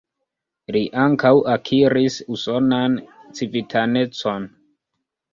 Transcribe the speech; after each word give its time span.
Li 0.75 0.79
ankaŭ 1.01 1.33
akiris 1.55 2.17
usonan 2.35 2.95
civitanecon. 3.41 4.49